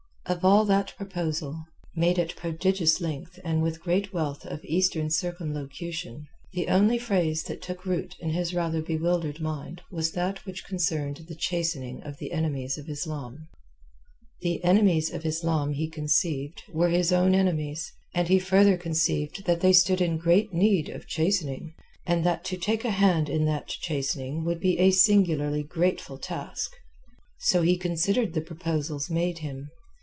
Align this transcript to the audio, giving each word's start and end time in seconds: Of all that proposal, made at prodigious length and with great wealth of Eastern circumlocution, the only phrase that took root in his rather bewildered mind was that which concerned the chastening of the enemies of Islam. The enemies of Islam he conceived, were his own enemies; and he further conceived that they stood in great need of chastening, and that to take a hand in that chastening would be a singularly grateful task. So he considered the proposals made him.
Of 0.27 0.45
all 0.45 0.63
that 0.63 0.93
proposal, 0.95 1.65
made 1.93 2.17
at 2.17 2.37
prodigious 2.37 3.01
length 3.01 3.37
and 3.43 3.61
with 3.61 3.81
great 3.81 4.13
wealth 4.13 4.45
of 4.45 4.63
Eastern 4.63 5.09
circumlocution, 5.09 6.25
the 6.53 6.69
only 6.69 6.97
phrase 6.97 7.43
that 7.43 7.61
took 7.61 7.85
root 7.85 8.15
in 8.21 8.29
his 8.29 8.53
rather 8.53 8.81
bewildered 8.81 9.41
mind 9.41 9.81
was 9.91 10.11
that 10.13 10.45
which 10.45 10.63
concerned 10.63 11.17
the 11.27 11.35
chastening 11.35 12.01
of 12.03 12.17
the 12.19 12.31
enemies 12.31 12.77
of 12.77 12.87
Islam. 12.87 13.49
The 14.39 14.63
enemies 14.63 15.11
of 15.11 15.25
Islam 15.25 15.73
he 15.73 15.89
conceived, 15.89 16.63
were 16.71 16.87
his 16.89 17.11
own 17.11 17.35
enemies; 17.35 17.91
and 18.13 18.29
he 18.29 18.39
further 18.39 18.77
conceived 18.77 19.43
that 19.47 19.59
they 19.59 19.73
stood 19.73 19.99
in 19.99 20.17
great 20.17 20.53
need 20.53 20.87
of 20.87 21.07
chastening, 21.07 21.73
and 22.05 22.23
that 22.23 22.45
to 22.45 22.55
take 22.57 22.85
a 22.85 22.91
hand 22.91 23.27
in 23.27 23.43
that 23.47 23.67
chastening 23.67 24.45
would 24.45 24.61
be 24.61 24.79
a 24.79 24.91
singularly 24.91 25.63
grateful 25.63 26.17
task. 26.17 26.71
So 27.37 27.63
he 27.63 27.75
considered 27.77 28.31
the 28.31 28.39
proposals 28.39 29.09
made 29.09 29.39
him. 29.39 29.71